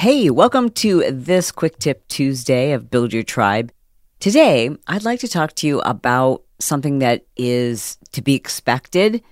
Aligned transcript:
Hey, 0.00 0.30
welcome 0.30 0.70
to 0.70 1.10
this 1.12 1.52
Quick 1.52 1.78
Tip 1.78 2.08
Tuesday 2.08 2.72
of 2.72 2.90
Build 2.90 3.12
Your 3.12 3.22
Tribe. 3.22 3.70
Today, 4.18 4.70
I'd 4.86 5.04
like 5.04 5.20
to 5.20 5.28
talk 5.28 5.54
to 5.56 5.66
you 5.66 5.80
about 5.80 6.42
something 6.58 7.00
that 7.00 7.26
is 7.36 7.98
to 8.12 8.22
be 8.22 8.34
expected, 8.34 9.22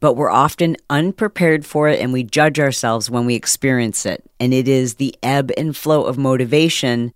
but 0.00 0.14
we're 0.14 0.28
often 0.28 0.78
unprepared 0.90 1.64
for 1.64 1.88
it 1.88 2.00
and 2.00 2.12
we 2.12 2.24
judge 2.24 2.58
ourselves 2.58 3.08
when 3.08 3.24
we 3.24 3.36
experience 3.36 4.04
it. 4.04 4.28
And 4.40 4.52
it 4.52 4.66
is 4.66 4.94
the 4.94 5.14
ebb 5.22 5.52
and 5.56 5.76
flow 5.76 6.02
of 6.02 6.18
motivation 6.18 7.12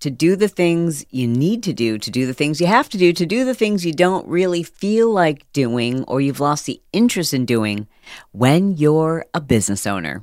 to 0.00 0.10
do 0.10 0.36
the 0.36 0.46
things 0.46 1.06
you 1.08 1.26
need 1.26 1.62
to 1.62 1.72
do, 1.72 1.96
to 1.96 2.10
do 2.10 2.26
the 2.26 2.34
things 2.34 2.60
you 2.60 2.66
have 2.66 2.90
to 2.90 2.98
do, 2.98 3.14
to 3.14 3.24
do 3.24 3.46
the 3.46 3.54
things 3.54 3.86
you 3.86 3.94
don't 3.94 4.28
really 4.28 4.64
feel 4.64 5.10
like 5.10 5.50
doing 5.54 6.04
or 6.04 6.20
you've 6.20 6.40
lost 6.40 6.66
the 6.66 6.82
interest 6.92 7.32
in 7.32 7.46
doing 7.46 7.88
when 8.32 8.76
you're 8.76 9.24
a 9.32 9.40
business 9.40 9.86
owner. 9.86 10.22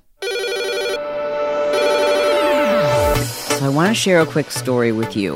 So, 3.57 3.65
I 3.65 3.69
want 3.69 3.89
to 3.89 3.95
share 3.95 4.21
a 4.21 4.25
quick 4.27 4.51
story 4.51 4.91
with 4.91 5.17
you. 5.17 5.35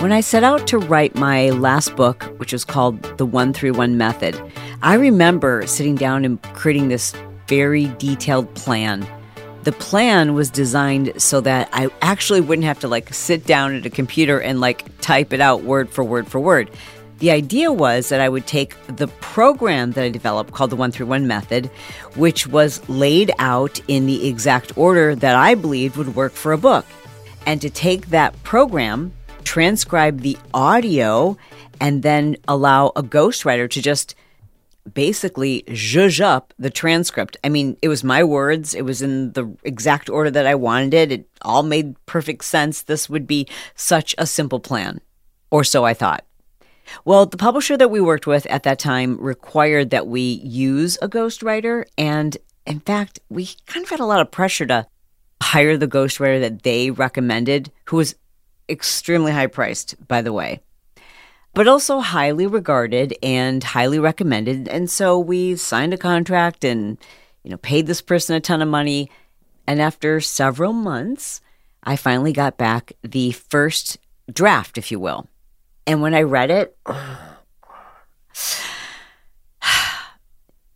When 0.00 0.12
I 0.12 0.20
set 0.20 0.44
out 0.44 0.66
to 0.66 0.76
write 0.76 1.14
my 1.14 1.48
last 1.48 1.96
book, 1.96 2.24
which 2.36 2.52
was 2.52 2.62
called 2.62 3.02
The 3.16 3.24
131 3.24 3.96
Method, 3.96 4.38
I 4.82 4.96
remember 4.96 5.66
sitting 5.66 5.94
down 5.94 6.26
and 6.26 6.42
creating 6.52 6.88
this 6.88 7.14
very 7.46 7.86
detailed 7.96 8.54
plan. 8.54 9.06
The 9.62 9.72
plan 9.72 10.34
was 10.34 10.50
designed 10.50 11.14
so 11.16 11.40
that 11.40 11.70
I 11.72 11.88
actually 12.02 12.42
wouldn't 12.42 12.66
have 12.66 12.80
to 12.80 12.88
like 12.88 13.14
sit 13.14 13.46
down 13.46 13.74
at 13.74 13.86
a 13.86 13.90
computer 13.90 14.38
and 14.38 14.60
like 14.60 14.84
type 15.00 15.32
it 15.32 15.40
out 15.40 15.62
word 15.62 15.88
for 15.88 16.04
word 16.04 16.28
for 16.28 16.40
word. 16.40 16.70
The 17.20 17.30
idea 17.30 17.72
was 17.72 18.10
that 18.10 18.20
I 18.20 18.28
would 18.28 18.46
take 18.46 18.76
the 18.88 19.08
program 19.08 19.92
that 19.92 20.04
I 20.04 20.10
developed 20.10 20.52
called 20.52 20.68
the 20.68 20.76
131 20.76 21.26
method, 21.26 21.70
which 22.14 22.46
was 22.46 22.86
laid 22.90 23.30
out 23.38 23.80
in 23.88 24.04
the 24.04 24.28
exact 24.28 24.76
order 24.76 25.14
that 25.14 25.34
I 25.34 25.54
believed 25.54 25.96
would 25.96 26.14
work 26.14 26.34
for 26.34 26.52
a 26.52 26.58
book 26.58 26.84
and 27.48 27.62
to 27.62 27.70
take 27.70 28.08
that 28.08 28.40
program, 28.42 29.10
transcribe 29.42 30.20
the 30.20 30.36
audio, 30.52 31.34
and 31.80 32.02
then 32.02 32.36
allow 32.46 32.88
a 32.88 33.02
ghostwriter 33.02 33.70
to 33.70 33.80
just 33.80 34.14
basically 34.92 35.62
zhuzh 35.68 36.20
up 36.20 36.52
the 36.58 36.68
transcript. 36.68 37.38
I 37.42 37.48
mean, 37.48 37.78
it 37.80 37.88
was 37.88 38.04
my 38.04 38.22
words, 38.22 38.74
it 38.74 38.82
was 38.82 39.00
in 39.00 39.32
the 39.32 39.50
exact 39.64 40.10
order 40.10 40.30
that 40.30 40.46
I 40.46 40.56
wanted 40.56 40.92
it. 40.92 41.10
It 41.10 41.28
all 41.40 41.62
made 41.62 41.96
perfect 42.04 42.44
sense. 42.44 42.82
This 42.82 43.08
would 43.08 43.26
be 43.26 43.48
such 43.74 44.14
a 44.18 44.26
simple 44.26 44.60
plan, 44.60 45.00
or 45.50 45.64
so 45.64 45.86
I 45.86 45.94
thought. 45.94 46.26
Well, 47.06 47.24
the 47.24 47.38
publisher 47.38 47.78
that 47.78 47.90
we 47.90 48.02
worked 48.02 48.26
with 48.26 48.44
at 48.46 48.64
that 48.64 48.78
time 48.78 49.18
required 49.18 49.88
that 49.88 50.06
we 50.06 50.20
use 50.20 50.98
a 51.00 51.08
ghostwriter. 51.08 51.86
And 51.96 52.36
in 52.66 52.80
fact, 52.80 53.20
we 53.30 53.48
kind 53.64 53.84
of 53.84 53.88
had 53.88 54.00
a 54.00 54.06
lot 54.06 54.20
of 54.20 54.30
pressure 54.30 54.66
to 54.66 54.86
hire 55.42 55.76
the 55.76 55.88
ghostwriter 55.88 56.40
that 56.40 56.62
they 56.62 56.90
recommended, 56.90 57.70
who 57.86 57.96
was 57.96 58.14
extremely 58.68 59.32
high 59.32 59.46
priced, 59.46 59.94
by 60.06 60.22
the 60.22 60.32
way, 60.32 60.60
but 61.54 61.68
also 61.68 62.00
highly 62.00 62.46
regarded 62.46 63.14
and 63.22 63.62
highly 63.64 63.98
recommended. 63.98 64.68
And 64.68 64.90
so 64.90 65.18
we 65.18 65.56
signed 65.56 65.94
a 65.94 65.98
contract 65.98 66.64
and, 66.64 66.98
you 67.42 67.50
know, 67.50 67.56
paid 67.56 67.86
this 67.86 68.02
person 68.02 68.36
a 68.36 68.40
ton 68.40 68.62
of 68.62 68.68
money. 68.68 69.10
And 69.66 69.80
after 69.80 70.20
several 70.20 70.72
months, 70.72 71.40
I 71.82 71.96
finally 71.96 72.32
got 72.32 72.58
back 72.58 72.92
the 73.02 73.32
first 73.32 73.98
draft, 74.32 74.76
if 74.78 74.90
you 74.90 75.00
will. 75.00 75.28
And 75.86 76.02
when 76.02 76.14
I 76.14 76.22
read 76.22 76.50
it, 76.50 76.76
have 76.86 76.96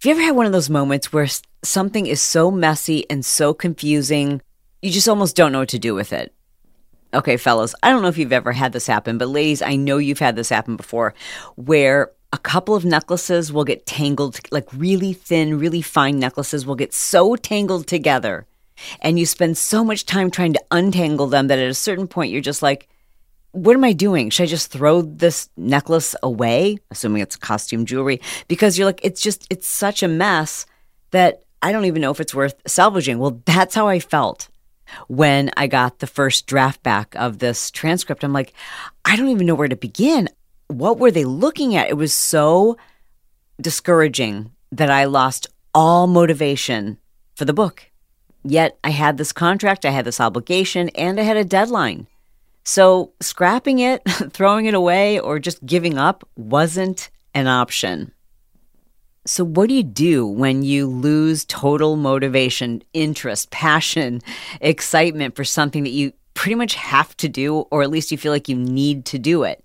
you 0.05 0.11
ever 0.13 0.23
had 0.23 0.37
one 0.37 0.47
of 0.47 0.53
those 0.53 0.71
moments 0.71 1.13
where 1.13 1.29
something 1.63 2.07
is 2.07 2.21
so 2.21 2.51
messy 2.51 3.09
and 3.11 3.25
so 3.25 3.53
confusing 3.53 4.41
you 4.83 4.91
just 4.91 5.09
almost 5.09 5.37
don't 5.37 5.53
know 5.53 5.61
what 5.61 5.71
to 5.71 5.79
do 5.79 5.95
with 5.95 6.13
it. 6.13 6.35
Okay, 7.15 7.37
fellas, 7.37 7.75
I 7.83 7.91
don't 7.91 8.03
know 8.03 8.09
if 8.09 8.19
you've 8.19 8.33
ever 8.33 8.53
had 8.53 8.73
this 8.73 8.87
happen, 8.87 9.17
but 9.17 9.29
ladies, 9.29 9.63
I 9.63 9.77
know 9.77 9.99
you've 9.99 10.19
had 10.19 10.35
this 10.35 10.49
happen 10.49 10.77
before 10.77 11.15
where 11.57 12.11
a 12.33 12.39
couple 12.39 12.75
of 12.75 12.85
necklaces 12.85 13.53
will 13.53 13.65
get 13.65 13.87
tangled, 13.87 14.41
like 14.51 14.67
really 14.73 15.13
thin, 15.13 15.59
really 15.59 15.83
fine 15.83 16.19
necklaces 16.19 16.67
will 16.67 16.75
get 16.75 16.95
so 16.95 17.37
tangled 17.37 17.87
together. 17.87 18.47
And 19.01 19.19
you 19.19 19.27
spend 19.27 19.59
so 19.59 19.85
much 19.85 20.07
time 20.07 20.31
trying 20.31 20.55
to 20.55 20.65
untangle 20.71 21.27
them 21.27 21.49
that 21.49 21.59
at 21.59 21.71
a 21.71 21.75
certain 21.75 22.09
point 22.09 22.33
you're 22.33 22.41
just 22.41 22.63
like, 22.63 22.89
what 23.53 23.77
am 23.77 23.85
I 23.85 23.93
doing? 23.93 24.31
Should 24.31 24.45
I 24.45 24.47
just 24.47 24.73
throw 24.73 25.03
this 25.03 25.51
necklace 25.59 26.17
away? 26.23 26.79
Assuming 26.91 27.21
it's 27.21 27.37
costume 27.37 27.85
jewelry, 27.85 28.23
because 28.49 28.79
you're 28.79 28.87
like, 28.87 29.01
it's 29.05 29.21
just, 29.21 29.47
it's 29.51 29.69
such 29.69 30.03
a 30.03 30.09
mess 30.09 30.65
that 31.11 31.43
I 31.61 31.71
don't 31.71 31.85
even 31.85 32.01
know 32.01 32.11
if 32.11 32.21
it's 32.21 32.35
worth 32.35 32.55
salvaging. 32.67 33.19
Well, 33.19 33.43
that's 33.45 33.75
how 33.75 33.87
I 33.87 34.01
felt 34.01 34.49
when 35.09 35.51
I 35.57 35.67
got 35.67 35.99
the 35.99 36.07
first 36.07 36.47
draft 36.47 36.83
back 36.83 37.15
of 37.17 37.39
this 37.39 37.71
transcript. 37.71 38.25
I'm 38.25 38.33
like, 38.33 38.53
I 39.05 39.17
don't 39.17 39.29
even 39.29 39.47
know 39.47 39.55
where 39.55 39.69
to 39.69 39.77
begin. 39.77 40.29
What 40.69 40.99
were 40.99 41.11
they 41.11 41.25
looking 41.25 41.75
at? 41.75 41.89
It 41.89 41.97
was 41.97 42.15
so 42.15 42.77
discouraging 43.61 44.53
that 44.71 44.91
I 44.91 45.05
lost 45.05 45.49
all 45.75 46.07
motivation 46.07 46.99
for 47.35 47.45
the 47.45 47.53
book. 47.53 47.91
Yet 48.45 48.79
I 48.83 48.91
had 48.91 49.19
this 49.19 49.33
contract, 49.33 49.85
I 49.85 49.91
had 49.91 50.05
this 50.05 50.21
obligation, 50.21 50.89
and 50.91 51.21
I 51.21 51.23
had 51.23 51.37
a 51.37 51.45
deadline. 51.45 52.07
So 52.65 53.13
scrapping 53.21 53.79
it, 53.79 54.03
throwing 54.31 54.67
it 54.67 54.75
away, 54.75 55.19
or 55.19 55.39
just 55.39 55.65
giving 55.65 55.99
up 55.99 56.29
wasn't 56.37 57.11
an 57.35 57.47
option. 57.47 58.13
So, 59.25 59.45
what 59.45 59.69
do 59.69 59.75
you 59.77 59.85
do 59.85 60.27
when 60.27 60.65
you 60.65 60.89
lose 60.89 61.45
total 61.45 61.95
motivation, 61.95 62.83
interest, 62.93 63.53
passion, 63.53 64.21
excitement 64.61 65.37
for 65.37 65.45
something 65.45 65.85
that 65.85 65.91
you 65.91 66.13
pretty 66.35 66.57
much 66.57 66.75
have 66.75 67.17
to 67.19 67.29
do, 67.29 67.59
or 67.71 67.83
at 67.83 67.91
least 67.91 68.11
you 68.11 68.19
feel 68.19 68.33
like 68.33 68.49
you 68.49 68.57
need 68.57 69.05
to 69.07 69.21
do 69.21 69.45
it? 69.45 69.65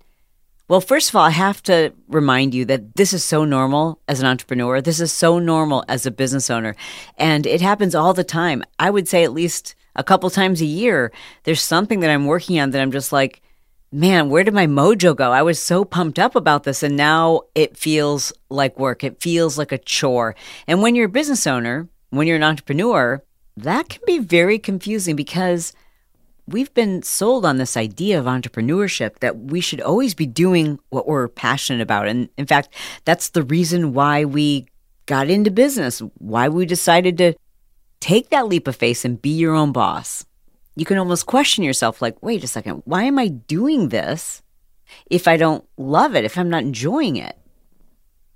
Well, 0.68 0.80
first 0.80 1.08
of 1.08 1.16
all, 1.16 1.24
I 1.24 1.30
have 1.30 1.60
to 1.64 1.92
remind 2.06 2.54
you 2.54 2.66
that 2.66 2.94
this 2.94 3.12
is 3.12 3.24
so 3.24 3.44
normal 3.44 4.00
as 4.06 4.20
an 4.20 4.26
entrepreneur. 4.26 4.80
This 4.80 5.00
is 5.00 5.10
so 5.10 5.40
normal 5.40 5.84
as 5.88 6.06
a 6.06 6.12
business 6.12 6.50
owner. 6.50 6.76
And 7.16 7.44
it 7.44 7.60
happens 7.60 7.96
all 7.96 8.14
the 8.14 8.22
time. 8.22 8.62
I 8.78 8.90
would 8.90 9.08
say 9.08 9.24
at 9.24 9.32
least 9.32 9.74
a 9.96 10.04
couple 10.04 10.30
times 10.30 10.60
a 10.60 10.66
year, 10.66 11.10
there's 11.42 11.62
something 11.62 11.98
that 12.00 12.10
I'm 12.10 12.26
working 12.26 12.60
on 12.60 12.70
that 12.70 12.80
I'm 12.80 12.92
just 12.92 13.12
like, 13.12 13.42
man, 13.90 14.28
where 14.28 14.44
did 14.44 14.54
my 14.54 14.66
mojo 14.66 15.16
go? 15.16 15.32
I 15.32 15.42
was 15.42 15.60
so 15.60 15.84
pumped 15.84 16.18
up 16.18 16.36
about 16.36 16.64
this, 16.64 16.82
and 16.82 16.96
now 16.96 17.42
it 17.54 17.76
feels 17.76 18.32
like 18.50 18.78
work. 18.78 19.02
It 19.02 19.20
feels 19.20 19.58
like 19.58 19.72
a 19.72 19.78
chore. 19.78 20.34
And 20.66 20.82
when 20.82 20.94
you're 20.94 21.06
a 21.06 21.10
business 21.10 21.46
owner, 21.46 21.88
when 22.10 22.26
you're 22.26 22.36
an 22.36 22.42
entrepreneur, 22.42 23.22
that 23.56 23.88
can 23.88 24.02
be 24.06 24.18
very 24.18 24.58
confusing 24.58 25.16
because 25.16 25.72
we've 26.46 26.72
been 26.74 27.02
sold 27.02 27.44
on 27.44 27.58
this 27.58 27.76
idea 27.76 28.18
of 28.18 28.24
entrepreneurship 28.24 29.18
that 29.18 29.36
we 29.36 29.60
should 29.60 29.80
always 29.80 30.14
be 30.14 30.26
doing 30.26 30.78
what 30.90 31.06
we're 31.06 31.28
passionate 31.28 31.82
about. 31.82 32.08
And 32.08 32.28
in 32.38 32.46
fact, 32.46 32.68
that's 33.04 33.30
the 33.30 33.42
reason 33.42 33.92
why 33.92 34.24
we 34.24 34.66
got 35.06 35.28
into 35.28 35.50
business, 35.50 36.00
why 36.18 36.48
we 36.48 36.66
decided 36.66 37.18
to 37.18 37.34
take 38.00 38.30
that 38.30 38.46
leap 38.46 38.68
of 38.68 38.76
faith 38.76 39.04
and 39.04 39.20
be 39.20 39.30
your 39.30 39.54
own 39.54 39.72
boss 39.72 40.24
you 40.78 40.84
can 40.84 40.98
almost 40.98 41.26
question 41.26 41.64
yourself 41.64 42.00
like, 42.00 42.22
wait 42.22 42.44
a 42.44 42.46
second, 42.46 42.82
why 42.84 43.02
am 43.02 43.18
I 43.18 43.28
doing 43.28 43.88
this 43.88 44.42
if 45.10 45.26
I 45.26 45.36
don't 45.36 45.64
love 45.76 46.14
it, 46.14 46.24
if 46.24 46.38
I'm 46.38 46.48
not 46.48 46.62
enjoying 46.62 47.16
it? 47.16 47.36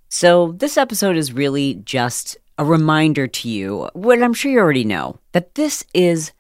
So, 0.08 0.52
this 0.52 0.76
episode 0.76 1.16
is 1.16 1.32
really 1.32 1.74
just 1.74 2.36
a 2.58 2.64
reminder 2.64 3.26
to 3.26 3.48
you, 3.48 3.88
what 3.94 4.22
I'm 4.22 4.34
sure 4.34 4.50
you 4.50 4.58
already 4.58 4.84
know, 4.84 5.18
that 5.30 5.54
this 5.54 5.84
is 5.94 6.32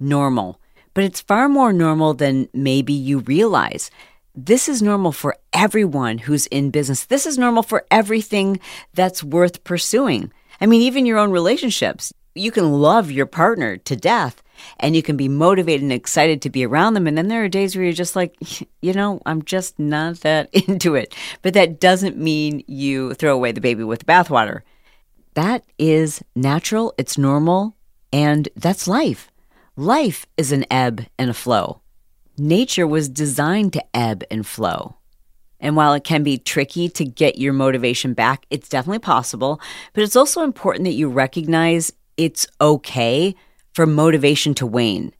normal, 0.00 0.60
but 0.92 1.04
it's 1.04 1.20
far 1.20 1.48
more 1.48 1.72
normal 1.72 2.14
than 2.14 2.48
maybe 2.52 2.92
you 2.92 3.20
realize. 3.20 3.90
This 4.34 4.68
is 4.68 4.82
normal 4.82 5.12
for 5.12 5.36
everyone 5.52 6.18
who's 6.18 6.46
in 6.48 6.70
business. 6.70 7.04
This 7.04 7.26
is 7.26 7.38
normal 7.38 7.62
for 7.62 7.86
everything 7.90 8.58
that's 8.92 9.22
worth 9.22 9.62
pursuing. 9.62 10.32
I 10.60 10.66
mean, 10.66 10.82
even 10.82 11.06
your 11.06 11.18
own 11.18 11.30
relationships. 11.30 12.12
You 12.34 12.50
can 12.50 12.72
love 12.72 13.12
your 13.12 13.26
partner 13.26 13.76
to 13.76 13.94
death, 13.96 14.42
and 14.78 14.94
you 14.94 15.02
can 15.02 15.16
be 15.16 15.28
motivated 15.28 15.82
and 15.82 15.92
excited 15.92 16.42
to 16.42 16.50
be 16.50 16.64
around 16.64 16.94
them. 16.94 17.06
And 17.06 17.16
then 17.16 17.28
there 17.28 17.44
are 17.44 17.48
days 17.48 17.74
where 17.74 17.84
you're 17.84 17.92
just 17.92 18.16
like, 18.16 18.36
you 18.82 18.92
know, 18.92 19.20
I'm 19.26 19.42
just 19.42 19.78
not 19.78 20.20
that 20.20 20.50
into 20.68 20.94
it. 20.94 21.14
But 21.42 21.54
that 21.54 21.80
doesn't 21.80 22.16
mean 22.16 22.64
you 22.66 23.14
throw 23.14 23.34
away 23.34 23.52
the 23.52 23.60
baby 23.60 23.84
with 23.84 24.00
the 24.00 24.06
bathwater. 24.06 24.62
That 25.34 25.64
is 25.78 26.22
natural, 26.36 26.94
it's 26.96 27.18
normal, 27.18 27.76
and 28.12 28.48
that's 28.54 28.86
life. 28.86 29.30
Life 29.76 30.26
is 30.36 30.52
an 30.52 30.64
ebb 30.70 31.06
and 31.18 31.28
a 31.28 31.34
flow. 31.34 31.80
Nature 32.38 32.86
was 32.86 33.08
designed 33.08 33.72
to 33.72 33.84
ebb 33.92 34.22
and 34.30 34.46
flow. 34.46 34.96
And 35.58 35.76
while 35.76 35.94
it 35.94 36.04
can 36.04 36.22
be 36.22 36.38
tricky 36.38 36.88
to 36.90 37.04
get 37.04 37.38
your 37.38 37.52
motivation 37.52 38.12
back, 38.12 38.44
it's 38.50 38.68
definitely 38.68 38.98
possible. 38.98 39.60
But 39.94 40.04
it's 40.04 40.14
also 40.14 40.42
important 40.42 40.84
that 40.84 40.92
you 40.92 41.08
recognize 41.08 41.92
it's 42.16 42.46
okay 42.60 43.34
for 43.74 43.86
motivation 43.86 44.54
to 44.54 44.66
wane. 44.66 45.12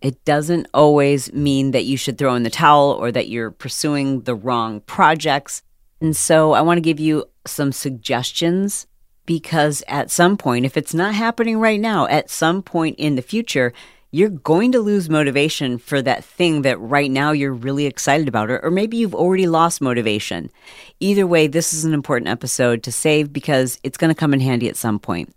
It 0.00 0.24
doesn't 0.24 0.66
always 0.72 1.32
mean 1.32 1.72
that 1.72 1.84
you 1.84 1.96
should 1.96 2.18
throw 2.18 2.34
in 2.34 2.42
the 2.42 2.50
towel 2.50 2.92
or 2.92 3.12
that 3.12 3.28
you're 3.28 3.50
pursuing 3.50 4.22
the 4.22 4.34
wrong 4.34 4.80
projects. 4.82 5.62
And 6.00 6.16
so 6.16 6.52
I 6.52 6.60
want 6.60 6.78
to 6.78 6.82
give 6.82 7.00
you 7.00 7.24
some 7.46 7.72
suggestions 7.72 8.86
because 9.26 9.82
at 9.88 10.10
some 10.10 10.36
point, 10.36 10.64
if 10.64 10.76
it's 10.76 10.94
not 10.94 11.14
happening 11.14 11.58
right 11.58 11.80
now, 11.80 12.06
at 12.06 12.30
some 12.30 12.62
point 12.62 12.96
in 12.98 13.16
the 13.16 13.22
future, 13.22 13.74
you're 14.10 14.30
going 14.30 14.72
to 14.72 14.80
lose 14.80 15.10
motivation 15.10 15.76
for 15.76 16.00
that 16.00 16.24
thing 16.24 16.62
that 16.62 16.80
right 16.80 17.10
now 17.10 17.32
you're 17.32 17.52
really 17.52 17.84
excited 17.84 18.26
about, 18.26 18.50
or, 18.50 18.58
or 18.64 18.70
maybe 18.70 18.96
you've 18.96 19.14
already 19.14 19.46
lost 19.46 19.82
motivation. 19.82 20.50
Either 20.98 21.26
way, 21.26 21.46
this 21.46 21.74
is 21.74 21.84
an 21.84 21.92
important 21.92 22.28
episode 22.28 22.82
to 22.84 22.92
save 22.92 23.32
because 23.32 23.78
it's 23.82 23.98
going 23.98 24.08
to 24.08 24.18
come 24.18 24.32
in 24.32 24.40
handy 24.40 24.68
at 24.68 24.76
some 24.76 24.98
point. 24.98 25.34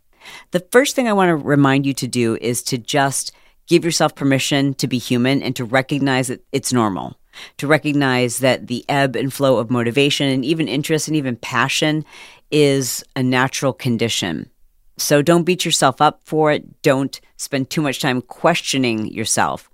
The 0.51 0.65
first 0.71 0.95
thing 0.95 1.07
I 1.07 1.13
want 1.13 1.29
to 1.29 1.35
remind 1.35 1.85
you 1.85 1.94
to 1.95 2.07
do 2.07 2.38
is 2.41 2.63
to 2.63 2.77
just 2.77 3.31
give 3.68 3.85
yourself 3.85 4.15
permission 4.15 4.73
to 4.75 4.88
be 4.88 4.97
human 4.97 5.41
and 5.41 5.56
to 5.56 5.63
recognize 5.63 6.27
that 6.27 6.44
it's 6.51 6.73
normal, 6.73 7.18
to 7.57 7.68
recognize 7.68 8.39
that 8.39 8.68
the 8.68 8.83
ebb 8.89 9.15
and 9.15 9.33
flow 9.33 9.57
of 9.57 9.71
motivation 9.71 10.27
and 10.27 10.44
even 10.44 10.68
interest 10.68 11.07
and 11.07 11.15
even 11.15 11.35
passion 11.35 12.03
is 12.51 13.03
a 13.15 13.23
natural 13.23 13.73
condition. 13.73 14.50
So 14.97 15.21
don't 15.21 15.44
beat 15.44 15.65
yourself 15.65 16.01
up 16.01 16.21
for 16.23 16.51
it. 16.51 16.81
Don't 16.81 17.19
spend 17.38 17.69
too 17.69 17.81
much 17.81 18.00
time 18.00 18.21
questioning 18.21 19.07
yourself. 19.07 19.69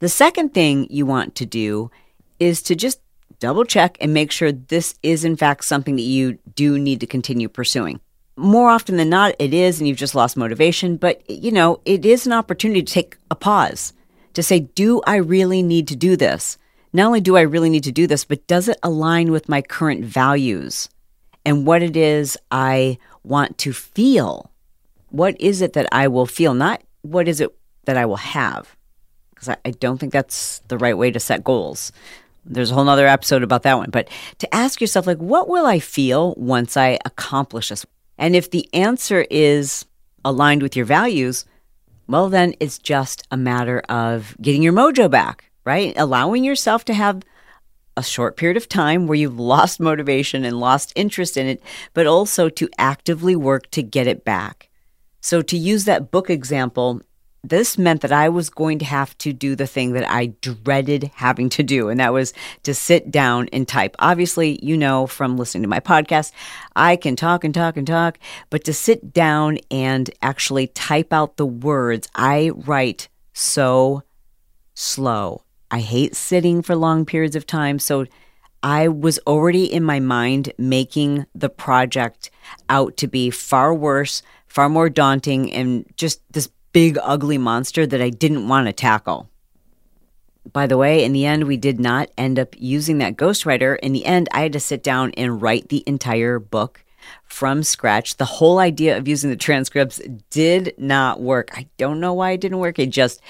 The 0.00 0.08
second 0.08 0.54
thing 0.54 0.86
you 0.90 1.06
want 1.06 1.34
to 1.36 1.46
do 1.46 1.90
is 2.38 2.62
to 2.62 2.74
just 2.74 3.00
double 3.38 3.64
check 3.64 3.96
and 4.00 4.14
make 4.14 4.30
sure 4.30 4.52
this 4.52 4.94
is, 5.02 5.24
in 5.24 5.36
fact, 5.36 5.64
something 5.64 5.96
that 5.96 6.02
you 6.02 6.38
do 6.54 6.78
need 6.78 7.00
to 7.00 7.06
continue 7.06 7.48
pursuing. 7.48 8.00
More 8.40 8.70
often 8.70 8.96
than 8.96 9.10
not, 9.10 9.34
it 9.38 9.52
is, 9.52 9.78
and 9.78 9.86
you've 9.86 9.98
just 9.98 10.14
lost 10.14 10.36
motivation, 10.36 10.96
but 10.96 11.28
you 11.28 11.52
know, 11.52 11.80
it 11.84 12.06
is 12.06 12.26
an 12.26 12.32
opportunity 12.32 12.82
to 12.82 12.92
take 12.92 13.18
a 13.30 13.34
pause 13.34 13.92
to 14.32 14.42
say, 14.42 14.60
Do 14.60 15.02
I 15.06 15.16
really 15.16 15.62
need 15.62 15.86
to 15.88 15.96
do 15.96 16.16
this? 16.16 16.56
Not 16.92 17.06
only 17.06 17.20
do 17.20 17.36
I 17.36 17.42
really 17.42 17.70
need 17.70 17.84
to 17.84 17.92
do 17.92 18.06
this, 18.06 18.24
but 18.24 18.46
does 18.46 18.66
it 18.66 18.78
align 18.82 19.30
with 19.30 19.48
my 19.48 19.62
current 19.62 20.04
values 20.04 20.88
and 21.44 21.66
what 21.66 21.82
it 21.82 21.96
is 21.96 22.36
I 22.50 22.98
want 23.22 23.58
to 23.58 23.72
feel? 23.72 24.50
What 25.10 25.40
is 25.40 25.60
it 25.60 25.74
that 25.74 25.88
I 25.92 26.08
will 26.08 26.26
feel? 26.26 26.54
Not 26.54 26.82
what 27.02 27.28
is 27.28 27.40
it 27.40 27.54
that 27.84 27.96
I 27.96 28.06
will 28.06 28.16
have? 28.16 28.74
Because 29.34 29.50
I, 29.50 29.56
I 29.64 29.70
don't 29.70 29.98
think 29.98 30.12
that's 30.12 30.60
the 30.68 30.78
right 30.78 30.96
way 30.96 31.10
to 31.10 31.20
set 31.20 31.44
goals. 31.44 31.92
There's 32.44 32.70
a 32.70 32.74
whole 32.74 32.84
nother 32.84 33.06
episode 33.06 33.42
about 33.42 33.62
that 33.62 33.76
one. 33.76 33.90
But 33.90 34.08
to 34.38 34.54
ask 34.54 34.80
yourself, 34.80 35.06
like, 35.06 35.18
what 35.18 35.48
will 35.48 35.66
I 35.66 35.78
feel 35.78 36.34
once 36.36 36.76
I 36.76 36.98
accomplish 37.04 37.68
this? 37.68 37.84
And 38.20 38.36
if 38.36 38.50
the 38.50 38.68
answer 38.74 39.26
is 39.30 39.86
aligned 40.24 40.62
with 40.62 40.76
your 40.76 40.84
values, 40.84 41.46
well, 42.06 42.28
then 42.28 42.54
it's 42.60 42.78
just 42.78 43.26
a 43.30 43.36
matter 43.36 43.80
of 43.88 44.36
getting 44.42 44.62
your 44.62 44.74
mojo 44.74 45.10
back, 45.10 45.50
right? 45.64 45.94
Allowing 45.96 46.44
yourself 46.44 46.84
to 46.84 46.94
have 46.94 47.22
a 47.96 48.02
short 48.02 48.36
period 48.36 48.58
of 48.58 48.68
time 48.68 49.06
where 49.06 49.16
you've 49.16 49.40
lost 49.40 49.80
motivation 49.90 50.44
and 50.44 50.60
lost 50.60 50.92
interest 50.94 51.38
in 51.38 51.46
it, 51.46 51.62
but 51.94 52.06
also 52.06 52.50
to 52.50 52.68
actively 52.76 53.34
work 53.34 53.70
to 53.70 53.82
get 53.82 54.06
it 54.06 54.22
back. 54.22 54.68
So, 55.22 55.40
to 55.40 55.56
use 55.56 55.84
that 55.86 56.10
book 56.10 56.28
example, 56.28 57.00
this 57.42 57.78
meant 57.78 58.02
that 58.02 58.12
I 58.12 58.28
was 58.28 58.50
going 58.50 58.78
to 58.80 58.84
have 58.84 59.16
to 59.18 59.32
do 59.32 59.56
the 59.56 59.66
thing 59.66 59.92
that 59.92 60.08
I 60.08 60.26
dreaded 60.40 61.10
having 61.14 61.48
to 61.50 61.62
do, 61.62 61.88
and 61.88 61.98
that 62.00 62.12
was 62.12 62.32
to 62.64 62.74
sit 62.74 63.10
down 63.10 63.48
and 63.52 63.66
type. 63.66 63.96
Obviously, 63.98 64.58
you 64.62 64.76
know 64.76 65.06
from 65.06 65.36
listening 65.36 65.62
to 65.62 65.68
my 65.68 65.80
podcast, 65.80 66.32
I 66.76 66.96
can 66.96 67.16
talk 67.16 67.44
and 67.44 67.54
talk 67.54 67.76
and 67.76 67.86
talk, 67.86 68.18
but 68.50 68.64
to 68.64 68.72
sit 68.72 69.12
down 69.12 69.58
and 69.70 70.10
actually 70.22 70.66
type 70.68 71.12
out 71.12 71.36
the 71.36 71.46
words, 71.46 72.08
I 72.14 72.50
write 72.50 73.08
so 73.32 74.02
slow. 74.74 75.44
I 75.70 75.80
hate 75.80 76.16
sitting 76.16 76.62
for 76.62 76.74
long 76.74 77.04
periods 77.04 77.36
of 77.36 77.46
time. 77.46 77.78
So 77.78 78.06
I 78.62 78.88
was 78.88 79.18
already 79.26 79.64
in 79.72 79.84
my 79.84 80.00
mind 80.00 80.52
making 80.58 81.26
the 81.34 81.48
project 81.48 82.30
out 82.68 82.96
to 82.98 83.06
be 83.06 83.30
far 83.30 83.72
worse, 83.72 84.22
far 84.46 84.68
more 84.68 84.90
daunting, 84.90 85.52
and 85.52 85.86
just 85.96 86.20
this 86.32 86.50
big, 86.72 86.98
ugly 87.02 87.38
monster 87.38 87.86
that 87.86 88.00
I 88.00 88.10
didn't 88.10 88.48
want 88.48 88.66
to 88.66 88.72
tackle. 88.72 89.28
By 90.52 90.66
the 90.66 90.78
way, 90.78 91.04
in 91.04 91.12
the 91.12 91.26
end, 91.26 91.44
we 91.44 91.56
did 91.56 91.78
not 91.78 92.10
end 92.16 92.38
up 92.38 92.54
using 92.58 92.98
that 92.98 93.16
ghostwriter. 93.16 93.78
In 93.80 93.92
the 93.92 94.06
end, 94.06 94.28
I 94.32 94.40
had 94.40 94.52
to 94.54 94.60
sit 94.60 94.82
down 94.82 95.12
and 95.16 95.40
write 95.40 95.68
the 95.68 95.84
entire 95.86 96.38
book 96.38 96.84
from 97.24 97.62
scratch. 97.62 98.16
The 98.16 98.24
whole 98.24 98.58
idea 98.58 98.96
of 98.96 99.06
using 99.06 99.30
the 99.30 99.36
transcripts 99.36 100.00
did 100.30 100.74
not 100.78 101.20
work. 101.20 101.50
I 101.54 101.68
don't 101.76 102.00
know 102.00 102.14
why 102.14 102.32
it 102.32 102.40
didn't 102.40 102.58
work. 102.58 102.78
It 102.78 102.90
just, 102.90 103.20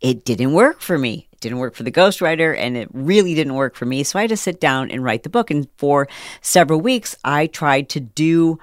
it 0.00 0.24
didn't 0.24 0.52
work 0.52 0.80
for 0.80 0.98
me. 0.98 1.28
It 1.32 1.40
didn't 1.40 1.58
work 1.58 1.74
for 1.74 1.82
the 1.82 1.92
ghostwriter 1.92 2.56
and 2.56 2.76
it 2.76 2.88
really 2.92 3.34
didn't 3.34 3.54
work 3.54 3.74
for 3.74 3.86
me. 3.86 4.02
So 4.02 4.18
I 4.18 4.22
had 4.22 4.30
to 4.30 4.36
sit 4.36 4.60
down 4.60 4.90
and 4.90 5.04
write 5.04 5.22
the 5.22 5.28
book. 5.28 5.50
And 5.50 5.68
for 5.76 6.08
several 6.40 6.80
weeks, 6.80 7.16
I 7.24 7.46
tried 7.46 7.88
to 7.90 8.00
do 8.00 8.58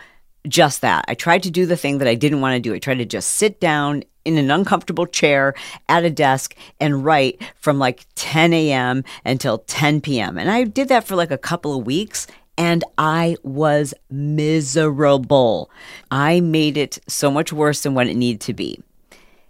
just 0.48 0.82
that. 0.82 1.06
I 1.08 1.14
tried 1.14 1.44
to 1.44 1.52
do 1.52 1.66
the 1.66 1.78
thing 1.78 1.98
that 2.00 2.08
I 2.08 2.16
didn't 2.16 2.42
want 2.42 2.56
to 2.56 2.60
do. 2.60 2.74
I 2.74 2.80
tried 2.80 3.00
to 3.00 3.06
just 3.06 3.32
sit 3.32 3.60
down 3.60 4.04
in 4.26 4.38
an 4.38 4.52
uncomfortable 4.52 5.06
chair 5.06 5.54
at 5.88 6.04
a 6.04 6.10
desk 6.10 6.56
and 6.80 7.06
write 7.06 7.42
from 7.56 7.80
like 7.80 8.06
10 8.16 8.54
a.m. 8.54 9.04
until 9.24 9.60
10 9.60 10.02
p.m. 10.02 10.38
And 10.38 10.52
I 10.52 10.66
did 10.66 10.90
that 10.90 11.06
for 11.06 11.16
like 11.16 11.32
a 11.32 11.38
couple 11.38 11.78
of 11.78 11.86
weeks 11.86 12.28
and 12.58 12.84
I 12.98 13.38
was 13.44 13.94
miserable. 14.10 15.70
I 16.12 16.42
made 16.42 16.76
it 16.76 17.00
so 17.08 17.30
much 17.32 17.54
worse 17.54 17.84
than 17.84 17.94
what 17.94 18.08
it 18.08 18.16
needed 18.16 18.42
to 18.42 18.54
be. 18.54 18.82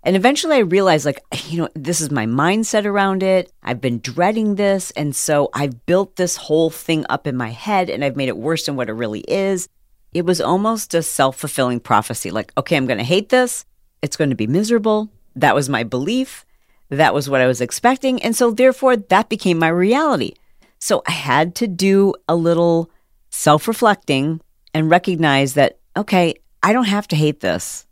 And 0.03 0.15
eventually 0.15 0.55
I 0.55 0.59
realized, 0.59 1.05
like, 1.05 1.19
you 1.47 1.57
know, 1.57 1.69
this 1.73 1.99
is 1.99 2.11
my 2.11 2.25
mindset 2.25 2.85
around 2.85 3.23
it. 3.23 3.51
I've 3.63 3.81
been 3.81 3.99
dreading 3.99 4.55
this. 4.55 4.91
And 4.91 5.15
so 5.15 5.49
I've 5.53 5.85
built 5.85 6.15
this 6.15 6.37
whole 6.37 6.69
thing 6.69 7.05
up 7.09 7.27
in 7.27 7.35
my 7.35 7.49
head 7.49 7.89
and 7.89 8.05
I've 8.05 8.15
made 8.15 8.29
it 8.29 8.37
worse 8.37 8.65
than 8.65 8.75
what 8.75 8.89
it 8.89 8.93
really 8.93 9.21
is. 9.21 9.67
It 10.13 10.25
was 10.25 10.41
almost 10.41 10.93
a 10.93 11.03
self 11.03 11.37
fulfilling 11.37 11.79
prophecy 11.79 12.31
like, 12.31 12.51
okay, 12.57 12.75
I'm 12.75 12.87
going 12.87 12.97
to 12.97 13.03
hate 13.03 13.29
this. 13.29 13.65
It's 14.01 14.17
going 14.17 14.29
to 14.29 14.35
be 14.35 14.47
miserable. 14.47 15.09
That 15.35 15.55
was 15.55 15.69
my 15.69 15.83
belief. 15.83 16.45
That 16.89 17.13
was 17.13 17.29
what 17.29 17.41
I 17.41 17.47
was 17.47 17.61
expecting. 17.61 18.21
And 18.23 18.35
so, 18.35 18.51
therefore, 18.51 18.95
that 18.95 19.29
became 19.29 19.59
my 19.59 19.67
reality. 19.67 20.33
So, 20.79 21.03
I 21.07 21.11
had 21.11 21.55
to 21.55 21.67
do 21.67 22.13
a 22.27 22.35
little 22.35 22.89
self 23.29 23.67
reflecting 23.67 24.41
and 24.73 24.89
recognize 24.89 25.53
that, 25.55 25.79
okay, 25.95 26.35
I 26.63 26.73
don't 26.73 26.85
have 26.85 27.07
to 27.09 27.15
hate 27.15 27.41
this. 27.41 27.85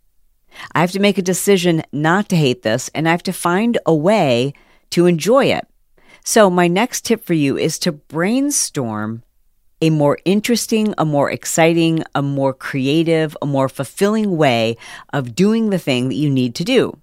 I 0.73 0.79
have 0.79 0.91
to 0.91 0.99
make 0.99 1.17
a 1.17 1.21
decision 1.21 1.83
not 1.91 2.29
to 2.29 2.37
hate 2.37 2.61
this, 2.61 2.89
and 2.95 3.07
I 3.07 3.11
have 3.11 3.23
to 3.23 3.33
find 3.33 3.77
a 3.85 3.93
way 3.93 4.53
to 4.91 5.05
enjoy 5.05 5.45
it. 5.45 5.67
So, 6.23 6.49
my 6.49 6.67
next 6.67 7.05
tip 7.05 7.25
for 7.25 7.33
you 7.33 7.57
is 7.57 7.77
to 7.79 7.91
brainstorm 7.91 9.23
a 9.81 9.89
more 9.89 10.17
interesting, 10.25 10.93
a 10.97 11.05
more 11.05 11.29
exciting, 11.29 12.03
a 12.13 12.21
more 12.21 12.53
creative, 12.53 13.35
a 13.41 13.45
more 13.45 13.69
fulfilling 13.69 14.37
way 14.37 14.77
of 15.13 15.35
doing 15.35 15.69
the 15.69 15.79
thing 15.79 16.09
that 16.09 16.15
you 16.15 16.29
need 16.29 16.55
to 16.55 16.63
do. 16.63 16.97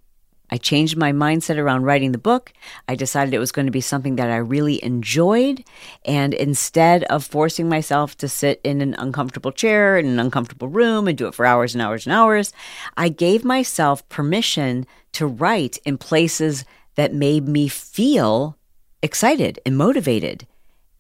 I 0.52 0.58
changed 0.58 0.98
my 0.98 1.12
mindset 1.12 1.56
around 1.56 1.84
writing 1.84 2.12
the 2.12 2.19
book. 2.19 2.52
I 2.86 2.94
decided 2.94 3.32
it 3.32 3.38
was 3.38 3.52
going 3.52 3.64
to 3.64 3.72
be 3.72 3.80
something 3.80 4.16
that 4.16 4.31
I 4.31 4.36
really 4.36 4.84
enjoyed. 4.84 5.64
And 6.05 6.34
instead 6.34 7.05
of 7.05 7.24
forcing 7.24 7.70
myself 7.70 8.19
to 8.19 8.29
sit 8.29 8.60
in 8.62 8.82
an 8.82 8.94
uncomfortable 8.98 9.50
chair 9.50 9.96
in 9.96 10.05
an 10.05 10.20
uncomfortable 10.20 10.69
room 10.69 11.08
and 11.08 11.17
do 11.17 11.26
it 11.26 11.34
for 11.34 11.46
hours 11.46 11.74
and 11.74 11.81
hours 11.81 12.06
and 12.06 12.12
hours, 12.12 12.52
I 12.98 13.08
gave 13.08 13.46
myself 13.46 14.06
permission 14.10 14.86
to 15.12 15.26
write 15.26 15.79
in 15.86 15.96
places 15.96 16.67
that 16.96 17.14
made 17.14 17.48
me 17.48 17.67
feel 17.69 18.58
excited 19.02 19.58
and 19.64 19.79
motivated 19.79 20.46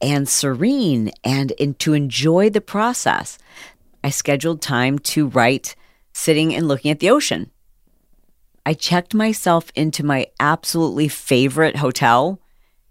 and 0.02 0.28
serene 0.28 1.12
and 1.24 1.52
in, 1.52 1.74
to 1.74 1.94
enjoy 1.94 2.50
the 2.50 2.60
process. 2.60 3.38
I 4.04 4.10
scheduled 4.10 4.60
time 4.60 4.98
to 4.98 5.28
write 5.28 5.76
sitting 6.12 6.54
and 6.54 6.68
looking 6.68 6.90
at 6.90 7.00
the 7.00 7.10
ocean. 7.10 7.50
I 8.66 8.74
checked 8.74 9.14
myself 9.14 9.70
into 9.74 10.04
my 10.04 10.26
absolutely 10.38 11.08
favorite 11.08 11.76
hotel 11.76 12.40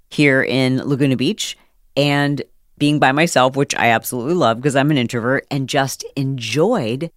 here 0.09 0.41
in 0.41 0.77
Laguna 0.77 1.15
Beach 1.17 1.57
and 1.95 2.41
being 2.77 2.99
by 2.99 3.11
myself, 3.11 3.55
which 3.55 3.75
I 3.75 3.89
absolutely 3.89 4.33
love 4.33 4.57
because 4.57 4.75
I'm 4.75 4.89
an 4.89 4.97
introvert, 4.97 5.45
and 5.51 5.69
just 5.69 6.03
enjoyed 6.15 7.11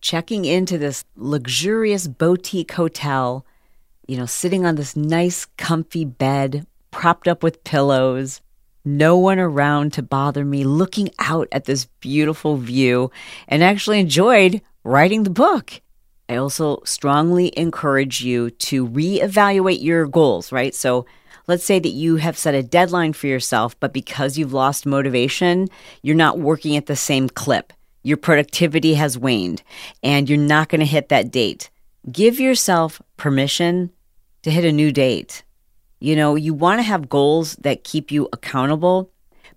checking 0.00 0.46
into 0.46 0.78
this 0.78 1.04
luxurious 1.14 2.08
boutique 2.08 2.72
hotel, 2.72 3.44
you 4.08 4.16
know, 4.16 4.24
sitting 4.24 4.64
on 4.64 4.76
this 4.76 4.96
nice, 4.96 5.44
comfy 5.58 6.06
bed, 6.06 6.66
propped 6.90 7.28
up 7.28 7.42
with 7.42 7.62
pillows, 7.64 8.40
no 8.84 9.16
one 9.16 9.38
around 9.38 9.92
to 9.94 10.02
bother 10.02 10.44
me, 10.44 10.64
looking 10.64 11.10
out 11.18 11.48
at 11.52 11.64
this 11.64 11.86
beautiful 12.00 12.56
view, 12.56 13.10
and 13.48 13.62
actually 13.62 14.00
enjoyed 14.00 14.60
writing 14.84 15.22
the 15.22 15.30
book. 15.30 15.80
I 16.28 16.36
also 16.36 16.80
strongly 16.84 17.52
encourage 17.58 18.22
you 18.22 18.50
to 18.50 18.86
reevaluate 18.86 19.82
your 19.82 20.06
goals, 20.06 20.52
right? 20.52 20.74
So 20.74 21.04
let's 21.46 21.64
say 21.64 21.80
that 21.80 21.88
you 21.88 22.16
have 22.16 22.38
set 22.38 22.54
a 22.54 22.62
deadline 22.62 23.12
for 23.12 23.26
yourself, 23.26 23.78
but 23.80 23.92
because 23.92 24.38
you've 24.38 24.52
lost 24.52 24.86
motivation, 24.86 25.66
you're 26.02 26.14
not 26.14 26.38
working 26.38 26.76
at 26.76 26.86
the 26.86 26.94
same 26.94 27.28
clip. 27.28 27.72
Your 28.02 28.16
productivity 28.16 28.94
has 28.94 29.18
waned 29.18 29.62
and 30.02 30.28
you're 30.28 30.38
not 30.38 30.68
going 30.68 30.80
to 30.80 30.86
hit 30.86 31.08
that 31.08 31.30
date. 31.30 31.68
Give 32.10 32.40
yourself 32.40 33.02
permission 33.16 33.90
to 34.42 34.50
hit 34.50 34.64
a 34.64 34.72
new 34.72 34.92
date. 34.92 35.42
You 36.00 36.16
know, 36.16 36.34
you 36.34 36.54
want 36.54 36.78
to 36.78 36.82
have 36.82 37.10
goals 37.10 37.56
that 37.56 37.84
keep 37.84 38.10
you 38.10 38.28
accountable, 38.32 39.10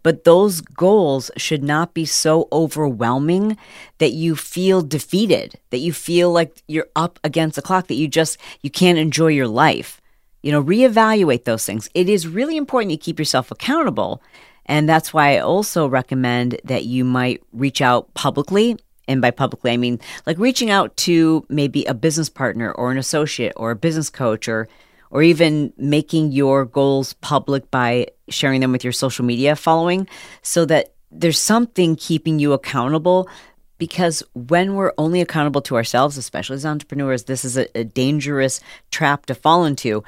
but 0.04 0.26
those 0.26 0.60
goals 0.60 1.32
should 1.38 1.64
not 1.64 1.94
be 1.94 2.06
so 2.06 2.50
overwhelming 2.52 3.58
that 4.00 4.12
you 4.12 4.36
feel 4.36 4.82
defeated, 4.82 5.58
that 5.70 5.78
you 5.78 5.94
feel 5.94 6.32
like 6.32 6.62
you're 6.68 6.90
up 6.98 7.18
against 7.24 7.56
the 7.56 7.62
clock, 7.62 7.88
that 7.88 7.96
you 7.96 8.10
just 8.10 8.38
you 8.62 8.70
can't 8.70 8.98
enjoy 8.98 9.28
your 9.28 9.48
life. 9.48 10.02
You 10.42 10.52
know, 10.52 10.62
reevaluate 10.62 11.46
those 11.46 11.66
things. 11.66 11.90
It 11.94 12.10
is 12.10 12.28
really 12.28 12.58
important 12.58 12.92
you 12.92 12.98
keep 12.98 13.18
yourself 13.18 13.50
accountable. 13.50 14.22
And 14.66 14.88
that's 14.88 15.14
why 15.14 15.36
I 15.36 15.40
also 15.40 15.88
recommend 15.88 16.60
that 16.66 16.84
you 16.84 17.06
might 17.06 17.42
reach 17.54 17.82
out 17.82 18.14
publicly. 18.14 18.78
And 19.08 19.22
by 19.22 19.32
publicly, 19.32 19.72
I 19.72 19.78
mean 19.78 20.02
like 20.26 20.38
reaching 20.38 20.70
out 20.70 20.96
to 20.98 21.46
maybe 21.48 21.86
a 21.86 21.94
business 21.94 22.30
partner 22.30 22.74
or 22.74 22.92
an 22.92 22.98
associate 22.98 23.54
or 23.56 23.72
a 23.72 23.76
business 23.76 24.10
coach 24.10 24.50
or 24.50 24.68
or 25.14 25.22
even 25.22 25.72
making 25.78 26.32
your 26.32 26.66
goals 26.66 27.14
public 27.14 27.70
by 27.70 28.08
sharing 28.30 28.62
them 28.62 28.72
with 28.72 28.84
your 28.84 28.92
social 28.92 29.24
media 29.24 29.56
following 29.56 30.08
so 30.42 30.66
that 30.66 30.96
there's 31.12 31.40
something 31.40 31.96
keeping 31.96 32.40
you 32.40 32.52
accountable 32.52 33.30
because 33.78 34.24
when 34.34 34.74
we're 34.74 34.92
only 34.98 35.22
accountable 35.22 35.62
to 35.62 35.76
ourselves, 35.76 36.18
especially 36.18 36.56
as 36.56 36.66
entrepreneurs, 36.66 37.26
this 37.26 37.46
is 37.46 37.58
a, 37.58 37.68
a, 37.78 37.84
dangerous 37.84 38.60
trap 38.90 39.28
to 39.28 39.36
fall 39.36 39.66
into. 39.66 40.04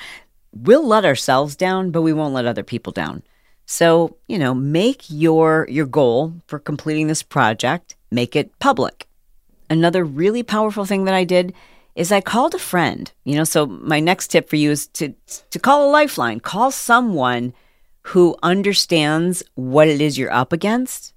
We'll 0.53 0.87
let 0.87 1.05
ourselves 1.05 1.55
down, 1.55 1.91
but 1.91 2.01
we 2.01 2.13
won't 2.13 2.33
let 2.33 2.45
other 2.45 2.63
people 2.63 2.91
down. 2.91 3.21
So, 3.67 4.17
you 4.27 4.39
know, 4.39 4.55
make 4.55 5.03
your 5.09 5.67
your 5.69 5.85
goal 5.85 6.33
for 6.47 6.57
completing 6.57 7.07
this 7.07 7.21
project, 7.21 7.95
make 8.09 8.35
it 8.35 8.57
public. 8.59 9.07
Another 9.69 10.03
really 10.03 10.41
powerful 10.41 10.85
thing 10.85 11.05
that 11.05 11.13
I 11.13 11.25
did 11.25 11.53
is 11.95 12.11
I 12.11 12.21
called 12.21 12.53
a 12.53 12.59
friend. 12.59 13.11
You 13.23 13.35
know, 13.35 13.43
so 13.43 13.65
my 13.65 13.99
next 13.99 14.27
tip 14.27 14.49
for 14.49 14.57
you 14.57 14.71
is 14.71 14.87
to 14.87 15.13
to 15.49 15.59
call 15.59 15.89
a 15.89 15.91
lifeline. 15.91 16.39
Call 16.39 16.71
someone 16.71 17.53
who 18.03 18.35
understands 18.43 19.43
what 19.55 19.87
it 19.87 19.99
is 19.99 20.17
you're 20.17 20.31
up 20.31 20.53
against. 20.53 21.13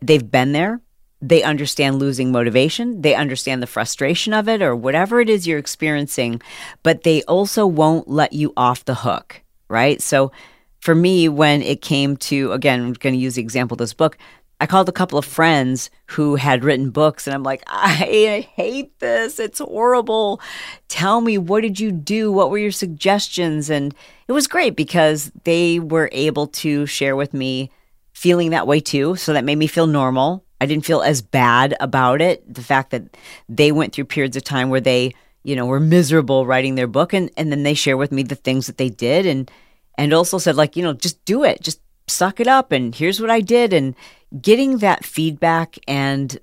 They've 0.00 0.30
been 0.30 0.52
there. 0.52 0.80
They 1.20 1.42
understand 1.42 1.98
losing 1.98 2.30
motivation. 2.30 3.02
They 3.02 3.16
understand 3.16 3.60
the 3.60 3.66
frustration 3.66 4.32
of 4.32 4.48
it 4.48 4.62
or 4.62 4.76
whatever 4.76 5.20
it 5.20 5.28
is 5.28 5.48
you're 5.48 5.58
experiencing, 5.58 6.40
but 6.84 7.02
they 7.02 7.22
also 7.24 7.66
won't 7.66 8.06
let 8.06 8.32
you 8.32 8.52
off 8.56 8.84
the 8.84 8.94
hook, 8.94 9.42
right? 9.66 10.00
So 10.00 10.30
for 10.78 10.94
me, 10.94 11.28
when 11.28 11.60
it 11.62 11.82
came 11.82 12.16
to, 12.18 12.52
again, 12.52 12.80
I'm 12.80 12.92
going 12.92 13.14
to 13.14 13.20
use 13.20 13.34
the 13.34 13.42
example 13.42 13.74
of 13.74 13.78
this 13.80 13.94
book, 13.94 14.16
I 14.60 14.66
called 14.66 14.88
a 14.88 14.92
couple 14.92 15.18
of 15.18 15.24
friends 15.24 15.88
who 16.06 16.34
had 16.34 16.64
written 16.64 16.90
books, 16.90 17.26
and 17.26 17.34
I'm 17.34 17.44
like, 17.44 17.62
I 17.68 18.48
hate 18.56 18.98
this. 18.98 19.38
It's 19.38 19.60
horrible. 19.60 20.40
Tell 20.88 21.20
me, 21.20 21.38
what 21.38 21.60
did 21.60 21.78
you 21.78 21.92
do? 21.92 22.32
What 22.32 22.50
were 22.50 22.58
your 22.58 22.72
suggestions? 22.72 23.70
And 23.70 23.94
it 24.26 24.32
was 24.32 24.48
great 24.48 24.74
because 24.74 25.30
they 25.44 25.78
were 25.78 26.08
able 26.12 26.48
to 26.48 26.86
share 26.86 27.14
with 27.14 27.32
me 27.32 27.70
feeling 28.12 28.50
that 28.50 28.66
way 28.66 28.80
too. 28.80 29.14
So 29.14 29.32
that 29.32 29.44
made 29.44 29.58
me 29.58 29.68
feel 29.68 29.86
normal. 29.86 30.44
I 30.60 30.66
didn't 30.66 30.84
feel 30.84 31.02
as 31.02 31.22
bad 31.22 31.76
about 31.78 32.20
it. 32.20 32.52
The 32.52 32.62
fact 32.62 32.90
that 32.90 33.16
they 33.48 33.70
went 33.70 33.92
through 33.92 34.06
periods 34.06 34.36
of 34.36 34.42
time 34.42 34.70
where 34.70 34.80
they, 34.80 35.14
you 35.44 35.54
know, 35.54 35.66
were 35.66 35.78
miserable 35.78 36.46
writing 36.46 36.74
their 36.74 36.88
book, 36.88 37.12
and, 37.12 37.30
and 37.36 37.52
then 37.52 37.62
they 37.62 37.74
share 37.74 37.96
with 37.96 38.10
me 38.10 38.24
the 38.24 38.34
things 38.34 38.66
that 38.66 38.76
they 38.76 38.88
did, 38.88 39.24
and 39.24 39.48
and 39.96 40.12
also 40.12 40.38
said 40.38 40.56
like, 40.56 40.76
you 40.76 40.82
know, 40.82 40.94
just 40.94 41.24
do 41.24 41.44
it, 41.44 41.60
just 41.60 41.80
suck 42.08 42.40
it 42.40 42.46
up, 42.46 42.72
and 42.72 42.94
here's 42.94 43.20
what 43.20 43.30
I 43.30 43.40
did, 43.40 43.72
and 43.72 43.94
getting 44.40 44.78
that 44.78 45.04
feedback 45.04 45.78
and 45.86 46.38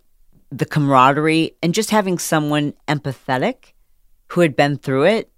the 0.51 0.65
camaraderie 0.65 1.55
and 1.61 1.73
just 1.73 1.89
having 1.89 2.17
someone 2.17 2.73
empathetic 2.87 3.73
who 4.29 4.41
had 4.41 4.55
been 4.55 4.77
through 4.77 5.03
it 5.03 5.31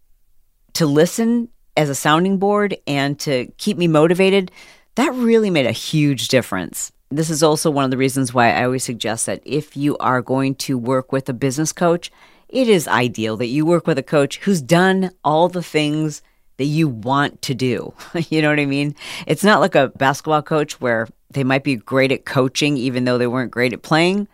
to 0.74 0.86
listen 0.86 1.50
as 1.76 1.90
a 1.90 1.96
sounding 1.96 2.38
board 2.38 2.78
and 2.86 3.20
to 3.20 3.48
keep 3.58 3.78
me 3.78 3.88
motivated, 3.88 4.52
that 4.96 5.14
really 5.14 5.50
made 5.50 5.66
a 5.66 5.72
huge 5.72 6.28
difference. 6.28 6.92
This 7.10 7.30
is 7.30 7.42
also 7.42 7.72
one 7.72 7.86
of 7.86 7.92
the 7.92 7.98
reasons 7.98 8.34
why 8.34 8.52
I 8.52 8.64
always 8.64 8.84
suggest 8.84 9.26
that 9.28 9.42
if 9.46 9.78
you 9.78 9.98
are 9.98 10.22
going 10.22 10.56
to 10.56 10.78
work 10.78 11.12
with 11.12 11.30
a 11.30 11.34
business 11.34 11.72
coach, 11.72 12.12
it 12.50 12.68
is 12.68 12.88
ideal 12.88 13.38
that 13.38 13.48
you 13.48 13.66
work 13.66 13.88
with 13.88 13.98
a 13.98 14.04
coach 14.04 14.38
who's 14.40 14.62
done 14.62 15.12
all 15.24 15.50
the 15.50 15.64
things 15.64 16.22
that 16.58 16.66
you 16.66 16.88
want 16.88 17.42
to 17.44 17.56
do. 17.56 17.94
you 18.30 18.42
know 18.42 18.50
what 18.50 18.60
I 18.60 18.66
mean? 18.66 18.96
It's 19.26 19.44
not 19.44 19.62
like 19.62 19.76
a 19.76 19.90
basketball 19.90 20.42
coach 20.42 20.80
where 20.82 21.08
they 21.32 21.44
might 21.44 21.64
be 21.64 21.76
great 21.76 22.12
at 22.12 22.26
coaching 22.26 22.78
even 22.78 23.06
though 23.06 23.18
they 23.18 23.28
weren't 23.28 23.52
great 23.52 23.74
at 23.74 23.82
playing. 23.82 24.28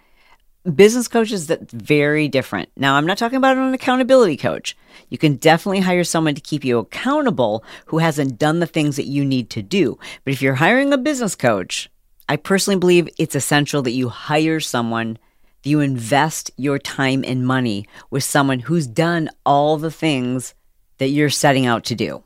Business 0.76 1.10
coaches 1.10 1.48
that's 1.48 1.74
very 1.74 2.30
different. 2.30 2.70
Now, 2.78 2.96
I'm 2.96 3.06
not 3.06 3.18
talking 3.18 3.36
about 3.36 3.58
an 3.58 3.74
accountability 3.74 4.38
coach. 4.38 4.78
You 5.10 5.18
can 5.18 5.36
definitely 5.36 5.82
hire 5.82 6.06
someone 6.06 6.36
to 6.36 6.42
keep 6.42 6.64
you 6.64 6.80
accountable 6.80 7.66
who 7.88 7.98
hasn't 7.98 8.40
done 8.40 8.60
the 8.60 8.66
things 8.66 8.96
that 8.96 9.08
you 9.08 9.26
need 9.26 9.50
to 9.52 9.62
do. 9.62 10.00
But 10.24 10.34
if 10.34 10.42
you're 10.42 10.56
hiring 10.56 10.94
a 10.94 10.98
business 10.98 11.36
coach, 11.36 11.90
I 12.30 12.38
personally 12.38 12.80
believe 12.80 13.10
it's 13.18 13.36
essential 13.36 13.82
that 13.82 13.92
you 13.92 14.08
hire 14.08 14.62
someone 14.62 15.18
you 15.66 15.80
invest 15.80 16.52
your 16.58 16.78
time 16.78 17.24
and 17.26 17.48
money 17.48 17.88
with 18.10 18.24
someone 18.24 18.60
who's 18.60 18.88
done 18.88 19.30
all 19.46 19.78
the 19.78 19.92
things 19.92 20.54
that 20.98 21.10
you're 21.10 21.30
setting 21.30 21.66
out 21.66 21.84
to 21.86 21.96
do. 21.96 22.24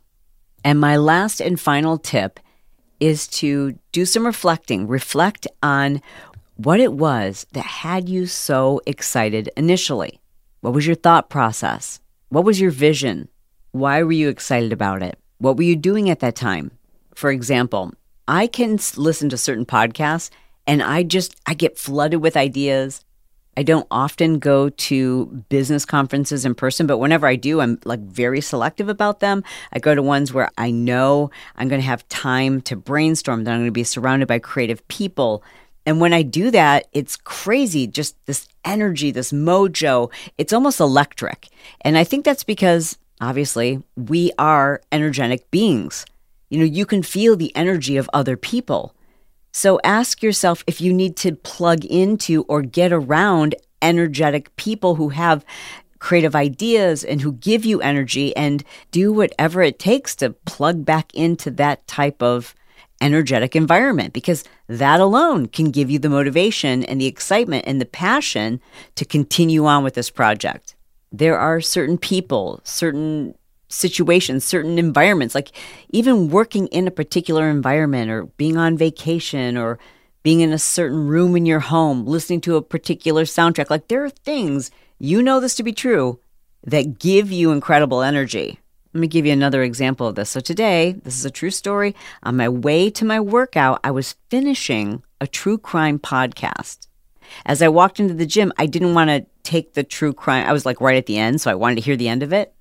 And 0.64 0.80
my 0.80 0.98
last 0.98 1.40
and 1.40 1.60
final 1.60 1.98
tip 1.98 2.40
is 3.00 3.28
to 3.28 3.78
do 3.92 4.06
some 4.06 4.26
reflecting. 4.26 4.88
Reflect 4.88 5.48
on 5.62 6.02
what 6.56 6.80
it 6.80 6.94
was 6.94 7.46
that 7.54 7.66
had 7.66 8.10
you 8.10 8.26
so 8.26 8.82
excited 8.86 9.50
initially. 9.56 10.20
What 10.62 10.74
was 10.74 10.88
your 10.88 10.96
thought 10.96 11.30
process? 11.30 12.00
What 12.30 12.44
was 12.44 12.60
your 12.60 12.72
vision? 12.72 13.30
Why 13.72 14.04
were 14.04 14.12
you 14.12 14.30
excited 14.30 14.74
about 14.74 15.04
it? 15.04 15.20
What 15.38 15.56
were 15.56 15.64
you 15.64 15.76
doing 15.76 16.10
at 16.10 16.20
that 16.20 16.36
time? 16.36 16.72
For 17.14 17.30
example, 17.30 17.94
I 18.28 18.48
can 18.48 18.80
listen 18.98 19.30
to 19.30 19.38
certain 19.38 19.66
podcasts 19.66 20.30
and 20.66 20.84
I 20.84 21.04
just 21.04 21.36
I 21.46 21.54
get 21.54 21.78
flooded 21.78 22.22
with 22.22 22.36
ideas. 22.36 23.06
I 23.58 23.64
don't 23.64 23.88
often 23.90 24.38
go 24.38 24.70
to 24.70 25.26
business 25.50 25.84
conferences 25.84 26.46
in 26.46 26.54
person, 26.54 26.86
but 26.86 27.00
whenever 27.00 27.26
I 27.26 27.36
do, 27.36 27.60
I'm 27.60 27.80
like 27.86 28.00
very 28.02 28.40
selective 28.40 28.88
about 28.88 29.20
them. 29.20 29.44
I 29.74 29.80
go 29.80 29.96
to 29.96 30.04
ones 30.04 30.32
where 30.32 30.52
I 30.60 30.70
know 30.70 31.32
I'm 31.56 31.68
going 31.68 31.82
to 31.82 31.88
have 31.88 32.08
time 32.08 32.62
to 32.62 32.76
brainstorm, 32.76 33.44
that 33.44 33.52
I'm 33.52 33.62
going 33.62 33.68
to 33.68 33.72
be 33.72 33.84
surrounded 33.84 34.28
by 34.28 34.38
creative 34.38 34.88
people. 34.90 35.44
And 35.88 36.00
when 36.00 36.14
I 36.14 36.22
do 36.22 36.52
that, 36.52 36.86
it's 36.94 37.16
crazy, 37.16 37.88
just 37.88 38.16
this 38.28 38.48
energy, 38.64 39.10
this 39.10 39.32
mojo. 39.32 40.12
It's 40.38 40.54
almost 40.54 40.80
electric. 40.80 41.48
And 41.82 41.98
I 41.98 42.04
think 42.04 42.26
that's 42.26 42.44
because 42.44 43.00
obviously 43.22 43.82
we 43.96 44.32
are 44.38 44.82
energetic 44.92 45.50
beings. 45.50 46.06
You 46.50 46.60
know, 46.60 46.66
you 46.66 46.86
can 46.86 47.02
feel 47.02 47.36
the 47.36 47.56
energy 47.56 47.98
of 47.98 48.08
other 48.14 48.38
people. 48.38 48.94
So 49.58 49.80
ask 49.84 50.22
yourself 50.22 50.64
if 50.68 50.80
you 50.82 50.94
need 50.94 51.18
to 51.18 51.34
plug 51.34 51.84
into 51.84 52.44
or 52.44 52.62
get 52.62 52.94
around 52.94 53.56
energetic 53.82 54.56
people 54.56 54.94
who 54.94 55.10
have 55.10 55.44
creative 55.98 56.36
ideas 56.36 57.04
and 57.04 57.22
who 57.22 57.32
give 57.32 57.66
you 57.66 57.82
energy 57.82 58.38
and 58.38 58.64
do 58.92 59.12
whatever 59.12 59.64
it 59.64 59.80
takes 59.80 60.16
to 60.18 60.30
plug 60.46 60.86
back 60.86 61.12
into 61.16 61.50
that 61.50 61.88
type 61.88 62.22
of 62.22 62.54
energetic 63.02 63.56
environment 63.56 64.14
because 64.14 64.44
that 64.68 65.00
alone 65.00 65.48
can 65.48 65.72
give 65.72 65.90
you 65.90 65.98
the 65.98 66.08
motivation 66.08 66.84
and 66.84 67.02
the 67.02 67.08
excitement 67.08 67.66
and 67.66 67.82
the 67.82 67.86
passion 67.88 68.62
to 68.94 69.06
continue 69.06 69.66
on 69.66 69.84
with 69.84 69.96
this 69.96 70.12
project. 70.12 70.76
There 71.12 71.40
are 71.40 71.62
certain 71.62 71.98
people, 71.98 72.62
certain 72.64 73.34
situations, 73.68 74.44
certain 74.46 74.80
environments, 74.80 75.36
like 75.36 75.52
even 75.90 76.30
working 76.30 76.68
in 76.68 76.88
a 76.88 76.92
particular 76.92 77.50
environment 77.50 78.10
or 78.10 78.26
being 78.38 78.58
on 78.58 78.78
vacation 78.78 79.58
or 79.58 79.80
being 80.24 80.42
in 80.42 80.52
a 80.52 80.60
certain 80.60 81.08
room 81.08 81.36
in 81.36 81.46
your 81.46 81.60
home, 81.60 82.06
listening 82.06 82.42
to 82.42 82.56
a 82.56 82.62
particular 82.62 83.24
soundtrack. 83.24 83.70
Like 83.70 83.88
there 83.88 84.04
are 84.04 84.10
things, 84.10 84.72
you 85.00 85.22
know 85.22 85.40
this 85.40 85.56
to 85.56 85.64
be 85.64 85.74
true, 85.74 86.20
that 86.66 87.00
give 87.00 87.32
you 87.32 87.52
incredible 87.52 88.02
energy. 88.02 88.60
Let 88.94 89.02
me 89.02 89.08
give 89.08 89.26
you 89.26 89.34
another 89.34 89.64
example 89.64 90.08
of 90.08 90.16
this. 90.16 90.30
So 90.30 90.40
today, 90.40 90.96
this 91.04 91.18
is 91.18 91.26
a 91.26 91.32
true 91.32 91.52
story. 91.52 91.96
On 92.24 92.36
my 92.36 92.50
way 92.50 92.90
to 92.90 93.06
my 93.06 93.20
workout, 93.20 93.80
I 93.84 93.92
was 93.92 94.16
finishing 94.30 95.04
a 95.22 95.28
true 95.28 95.58
crime 95.58 96.00
podcast. 96.00 96.88
As 97.46 97.62
I 97.62 97.68
walked 97.68 98.00
into 98.00 98.14
the 98.14 98.26
gym, 98.26 98.52
I 98.58 98.66
didn't 98.66 98.96
want 98.96 99.10
to 99.10 99.26
take 99.44 99.74
the 99.74 99.84
true 99.84 100.14
crime. 100.14 100.48
I 100.48 100.54
was 100.54 100.66
like 100.66 100.82
right 100.82 100.98
at 100.98 101.06
the 101.06 101.18
end, 101.18 101.42
so 101.42 101.52
I 101.52 101.56
wanted 101.56 101.76
to 101.76 101.82
hear 101.82 101.96
the 101.96 102.08
end 102.08 102.24
of 102.24 102.34
it. 102.34 102.54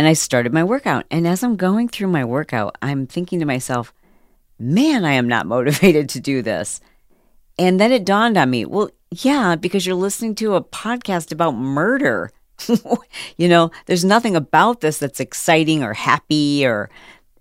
And 0.00 0.08
I 0.08 0.14
started 0.14 0.54
my 0.54 0.64
workout. 0.64 1.04
And 1.10 1.28
as 1.28 1.44
I'm 1.44 1.56
going 1.56 1.86
through 1.86 2.08
my 2.08 2.24
workout, 2.24 2.78
I'm 2.80 3.06
thinking 3.06 3.38
to 3.40 3.44
myself, 3.44 3.92
man, 4.58 5.04
I 5.04 5.12
am 5.12 5.28
not 5.28 5.44
motivated 5.56 6.08
to 6.08 6.20
do 6.20 6.40
this. 6.40 6.80
And 7.58 7.78
then 7.78 7.92
it 7.92 8.06
dawned 8.06 8.38
on 8.38 8.48
me, 8.48 8.64
well, 8.64 8.88
yeah, 9.10 9.56
because 9.56 9.84
you're 9.84 9.94
listening 9.94 10.36
to 10.36 10.54
a 10.54 10.64
podcast 10.64 11.32
about 11.32 11.50
murder. 11.50 12.32
you 13.36 13.46
know, 13.46 13.70
there's 13.84 14.02
nothing 14.02 14.36
about 14.36 14.80
this 14.80 14.96
that's 14.96 15.20
exciting 15.20 15.82
or 15.82 15.92
happy 15.92 16.64
or 16.64 16.88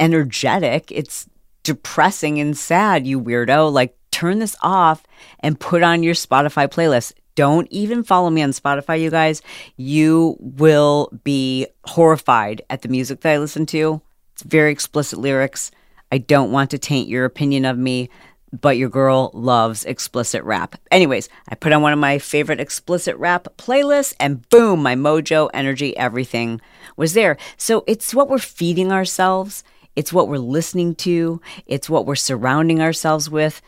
energetic. 0.02 0.92
It's 0.92 1.30
depressing 1.64 2.42
and 2.42 2.58
sad, 2.58 3.08
you 3.08 3.22
weirdo. 3.22 3.72
Like, 3.72 3.96
turn 4.12 4.40
this 4.40 4.58
off 4.62 5.04
and 5.40 5.58
put 5.58 5.82
on 5.82 6.04
your 6.04 6.14
Spotify 6.14 6.68
playlist. 6.68 7.14
Don't 7.40 7.72
even 7.72 8.04
follow 8.04 8.30
me 8.30 8.42
on 8.42 8.50
Spotify, 8.50 9.00
you 9.00 9.10
guys. 9.10 9.42
You 9.78 10.36
will 10.42 11.10
be 11.24 11.68
horrified 11.86 12.64
at 12.70 12.82
the 12.82 12.90
music 12.90 13.22
that 13.22 13.32
I 13.32 13.38
listen 13.38 13.66
to. 13.68 14.02
It's 14.34 14.42
very 14.42 14.74
explicit 14.74 15.20
lyrics. 15.20 15.72
I 16.12 16.18
don't 16.18 16.52
want 16.52 16.70
to 16.72 16.78
taint 16.78 17.08
your 17.08 17.24
opinion 17.24 17.64
of 17.64 17.78
me. 17.78 18.10
but 18.52 18.78
your 18.78 18.90
girl 18.90 19.32
loves 19.34 19.86
explicit 19.86 20.44
rap. 20.44 20.76
Anyways, 20.92 21.30
I 21.48 21.56
put 21.56 21.72
on 21.72 21.82
one 21.82 21.94
of 21.94 22.00
my 22.00 22.18
favorite 22.20 22.60
explicit 22.60 23.16
rap 23.18 23.48
playlists, 23.58 24.16
and 24.20 24.48
boom, 24.50 24.82
my 24.82 24.96
mojo, 24.96 25.50
energy, 25.54 25.96
everything 25.98 26.60
was 26.98 27.14
there. 27.14 27.38
So 27.58 27.84
it's 27.88 28.14
what 28.14 28.30
we're 28.30 28.40
feeding 28.40 28.92
ourselves, 28.92 29.64
it's 29.96 30.14
what 30.14 30.28
we're 30.28 30.38
listening 30.38 30.96
to, 30.96 31.42
it's 31.66 31.90
what 31.90 32.06
we're 32.06 32.16
surrounding 32.16 32.82
ourselves 32.82 33.30
with. 33.30 33.62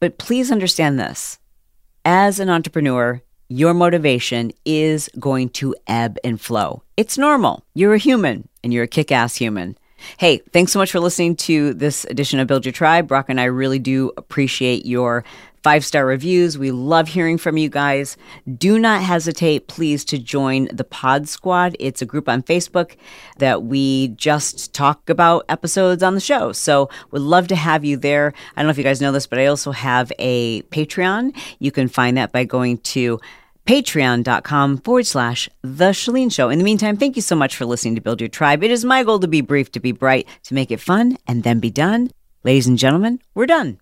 But 0.00 0.18
please 0.18 0.50
understand 0.50 0.98
this 0.98 1.38
as 2.04 2.38
an 2.38 2.50
entrepreneur, 2.50 3.22
your 3.48 3.74
motivation 3.74 4.52
is 4.64 5.10
going 5.18 5.48
to 5.50 5.74
ebb 5.86 6.18
and 6.24 6.40
flow. 6.40 6.82
It's 6.96 7.18
normal. 7.18 7.64
You're 7.74 7.94
a 7.94 7.98
human 7.98 8.48
and 8.62 8.72
you're 8.72 8.84
a 8.84 8.88
kick 8.88 9.12
ass 9.12 9.36
human. 9.36 9.76
Hey, 10.18 10.38
thanks 10.52 10.72
so 10.72 10.78
much 10.78 10.92
for 10.92 11.00
listening 11.00 11.36
to 11.36 11.74
this 11.74 12.04
edition 12.04 12.38
of 12.40 12.46
Build 12.46 12.64
Your 12.64 12.72
Tribe. 12.72 13.08
Brock 13.08 13.26
and 13.28 13.40
I 13.40 13.44
really 13.44 13.78
do 13.78 14.12
appreciate 14.16 14.86
your 14.86 15.24
five 15.64 15.82
star 15.82 16.04
reviews. 16.04 16.58
We 16.58 16.70
love 16.70 17.08
hearing 17.08 17.38
from 17.38 17.56
you 17.56 17.70
guys. 17.70 18.18
Do 18.58 18.78
not 18.78 19.02
hesitate, 19.02 19.66
please, 19.66 20.04
to 20.06 20.18
join 20.18 20.68
the 20.70 20.84
Pod 20.84 21.26
Squad. 21.26 21.74
It's 21.80 22.02
a 22.02 22.06
group 22.06 22.28
on 22.28 22.42
Facebook 22.42 22.96
that 23.38 23.62
we 23.62 24.08
just 24.08 24.74
talk 24.74 25.08
about 25.08 25.46
episodes 25.48 26.02
on 26.02 26.14
the 26.14 26.20
show. 26.20 26.52
So 26.52 26.90
we'd 27.10 27.20
love 27.20 27.48
to 27.48 27.56
have 27.56 27.82
you 27.82 27.96
there. 27.96 28.34
I 28.54 28.60
don't 28.60 28.66
know 28.66 28.72
if 28.72 28.78
you 28.78 28.84
guys 28.84 29.00
know 29.00 29.10
this, 29.10 29.26
but 29.26 29.38
I 29.38 29.46
also 29.46 29.72
have 29.72 30.12
a 30.18 30.60
Patreon. 30.64 31.34
You 31.58 31.72
can 31.72 31.88
find 31.88 32.18
that 32.18 32.30
by 32.30 32.44
going 32.44 32.76
to 32.78 33.18
patreon.com 33.64 34.78
forward 34.78 35.06
slash 35.06 35.48
the 35.62 35.90
Chalene 35.90 36.32
Show. 36.32 36.50
In 36.50 36.58
the 36.58 36.64
meantime, 36.64 36.96
thank 36.96 37.16
you 37.16 37.22
so 37.22 37.36
much 37.36 37.56
for 37.56 37.64
listening 37.64 37.94
to 37.94 38.00
Build 38.00 38.20
Your 38.20 38.28
Tribe. 38.28 38.62
It 38.62 38.70
is 38.70 38.84
my 38.84 39.02
goal 39.02 39.18
to 39.20 39.28
be 39.28 39.40
brief, 39.40 39.72
to 39.72 39.80
be 39.80 39.92
bright, 39.92 40.28
to 40.44 40.54
make 40.54 40.70
it 40.70 40.80
fun, 40.80 41.16
and 41.26 41.42
then 41.42 41.60
be 41.60 41.70
done. 41.70 42.10
Ladies 42.42 42.66
and 42.66 42.78
gentlemen, 42.78 43.20
we're 43.34 43.46
done. 43.46 43.78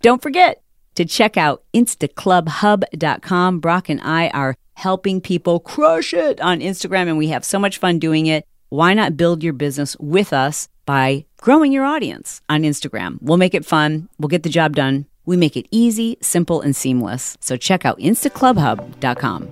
Don't 0.00 0.22
forget 0.22 0.62
to 0.94 1.04
check 1.04 1.36
out 1.36 1.62
instaclubhub.com. 1.74 3.60
Brock 3.60 3.88
and 3.88 4.00
I 4.02 4.28
are 4.28 4.56
helping 4.74 5.20
people 5.20 5.60
crush 5.60 6.14
it 6.14 6.40
on 6.40 6.60
Instagram, 6.60 7.08
and 7.08 7.18
we 7.18 7.28
have 7.28 7.44
so 7.44 7.58
much 7.58 7.78
fun 7.78 7.98
doing 7.98 8.26
it. 8.26 8.46
Why 8.68 8.94
not 8.94 9.16
build 9.16 9.42
your 9.42 9.52
business 9.52 9.96
with 10.00 10.32
us 10.32 10.68
by 10.86 11.24
growing 11.40 11.72
your 11.72 11.84
audience 11.84 12.40
on 12.48 12.62
Instagram? 12.62 13.18
We'll 13.20 13.36
make 13.36 13.54
it 13.54 13.64
fun, 13.64 14.08
we'll 14.18 14.28
get 14.28 14.42
the 14.42 14.48
job 14.48 14.74
done 14.74 15.06
we 15.26 15.36
make 15.36 15.56
it 15.56 15.66
easy, 15.70 16.16
simple, 16.22 16.62
and 16.62 16.74
seamless. 16.74 17.36
So 17.40 17.56
check 17.56 17.84
out 17.84 17.98
instaclubhub.com. 17.98 19.48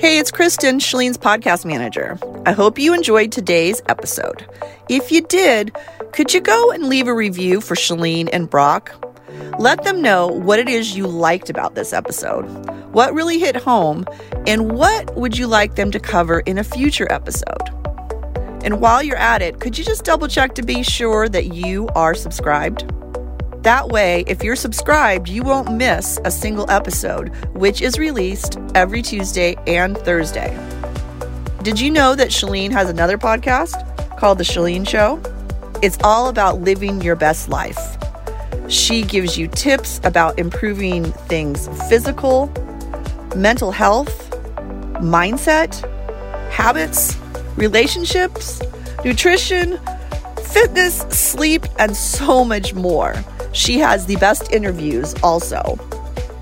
Hey, 0.00 0.18
it's 0.18 0.32
Kristen, 0.32 0.80
Chalene's 0.80 1.16
podcast 1.16 1.64
manager. 1.64 2.18
I 2.46 2.52
hope 2.52 2.80
you 2.80 2.94
enjoyed 2.94 3.30
today's 3.30 3.80
episode. 3.88 4.44
If 4.88 5.12
you 5.12 5.22
did, 5.22 5.76
could 6.12 6.34
you 6.34 6.40
go 6.40 6.72
and 6.72 6.88
leave 6.88 7.06
a 7.06 7.14
review 7.14 7.60
for 7.60 7.76
Chalene 7.76 8.28
and 8.32 8.50
Brock? 8.50 8.92
Let 9.58 9.84
them 9.84 10.02
know 10.02 10.26
what 10.26 10.58
it 10.58 10.68
is 10.68 10.96
you 10.96 11.06
liked 11.06 11.48
about 11.48 11.76
this 11.76 11.92
episode, 11.92 12.44
what 12.92 13.14
really 13.14 13.38
hit 13.38 13.56
home, 13.56 14.04
and 14.46 14.72
what 14.72 15.16
would 15.16 15.38
you 15.38 15.46
like 15.46 15.76
them 15.76 15.90
to 15.92 16.00
cover 16.00 16.40
in 16.40 16.58
a 16.58 16.64
future 16.64 17.06
episode. 17.10 17.68
And 18.64 18.80
while 18.80 19.02
you're 19.02 19.16
at 19.16 19.42
it, 19.42 19.60
could 19.60 19.78
you 19.78 19.84
just 19.84 20.04
double 20.04 20.26
check 20.26 20.54
to 20.56 20.62
be 20.62 20.82
sure 20.82 21.28
that 21.28 21.54
you 21.54 21.88
are 21.94 22.14
subscribed? 22.14 22.90
That 23.64 23.88
way, 23.88 24.24
if 24.26 24.44
you're 24.44 24.56
subscribed, 24.56 25.26
you 25.26 25.42
won't 25.42 25.72
miss 25.72 26.20
a 26.26 26.30
single 26.30 26.70
episode, 26.70 27.34
which 27.54 27.80
is 27.80 27.98
released 27.98 28.58
every 28.74 29.00
Tuesday 29.00 29.56
and 29.66 29.96
Thursday. 29.96 30.54
Did 31.62 31.80
you 31.80 31.90
know 31.90 32.14
that 32.14 32.28
Chalene 32.28 32.72
has 32.72 32.90
another 32.90 33.16
podcast 33.16 34.18
called 34.18 34.36
The 34.36 34.44
Chalene 34.44 34.86
Show? 34.86 35.18
It's 35.82 35.96
all 36.04 36.28
about 36.28 36.60
living 36.60 37.00
your 37.00 37.16
best 37.16 37.48
life. 37.48 37.78
She 38.68 39.00
gives 39.00 39.38
you 39.38 39.48
tips 39.48 39.98
about 40.04 40.38
improving 40.38 41.04
things 41.04 41.66
physical, 41.88 42.52
mental 43.34 43.70
health, 43.70 44.30
mindset, 45.00 45.72
habits, 46.50 47.16
relationships, 47.56 48.60
nutrition, 49.06 49.80
fitness, 50.52 50.98
sleep, 51.08 51.64
and 51.78 51.96
so 51.96 52.44
much 52.44 52.74
more. 52.74 53.14
She 53.54 53.78
has 53.78 54.04
the 54.04 54.16
best 54.16 54.52
interviews 54.52 55.14
also. 55.22 55.78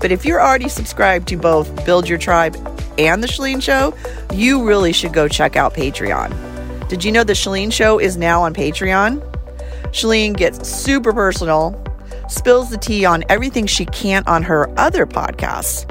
But 0.01 0.11
if 0.11 0.25
you're 0.25 0.41
already 0.41 0.67
subscribed 0.67 1.27
to 1.29 1.37
both 1.37 1.85
Build 1.85 2.09
Your 2.09 2.17
Tribe 2.17 2.55
and 2.97 3.23
The 3.23 3.27
Chalene 3.27 3.61
Show, 3.61 3.95
you 4.33 4.65
really 4.67 4.91
should 4.91 5.13
go 5.13 5.27
check 5.27 5.55
out 5.55 5.73
Patreon. 5.73 6.89
Did 6.89 7.03
you 7.05 7.11
know 7.11 7.23
The 7.23 7.33
Chalene 7.33 7.71
Show 7.71 7.99
is 7.99 8.17
now 8.17 8.41
on 8.41 8.53
Patreon? 8.53 9.21
Chalene 9.91 10.35
gets 10.35 10.67
super 10.67 11.13
personal, 11.13 11.81
spills 12.27 12.71
the 12.71 12.77
tea 12.77 13.05
on 13.05 13.23
everything 13.29 13.67
she 13.67 13.85
can't 13.85 14.27
on 14.27 14.41
her 14.43 14.67
other 14.77 15.05
podcasts. 15.05 15.89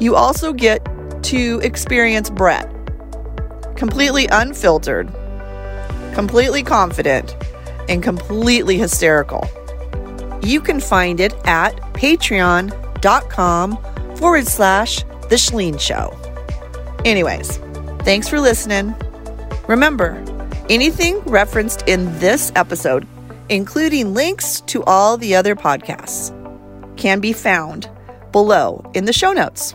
You 0.00 0.16
also 0.16 0.52
get 0.52 0.86
to 1.24 1.60
experience 1.62 2.30
Bret, 2.30 2.68
completely 3.76 4.26
unfiltered, 4.26 5.08
completely 6.14 6.64
confident, 6.64 7.36
and 7.88 8.02
completely 8.02 8.76
hysterical. 8.76 9.48
You 10.42 10.60
can 10.60 10.80
find 10.80 11.20
it 11.20 11.34
at 11.44 11.74
patreon.com 11.94 13.78
forward 14.16 14.46
slash 14.46 15.02
The 15.02 15.36
Chalene 15.36 15.80
Show. 15.80 16.16
Anyways, 17.04 17.58
thanks 18.04 18.28
for 18.28 18.40
listening. 18.40 18.94
Remember, 19.68 20.22
anything 20.68 21.20
referenced 21.20 21.82
in 21.86 22.18
this 22.18 22.50
episode, 22.56 23.06
including 23.48 24.14
links 24.14 24.60
to 24.62 24.82
all 24.84 25.16
the 25.16 25.34
other 25.34 25.54
podcasts, 25.54 26.34
can 26.96 27.20
be 27.20 27.32
found 27.32 27.88
below 28.32 28.90
in 28.94 29.04
the 29.04 29.12
show 29.12 29.32
notes. 29.32 29.74